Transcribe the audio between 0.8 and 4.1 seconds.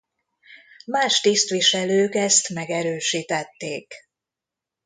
Más tisztviselők ezt megerősítették.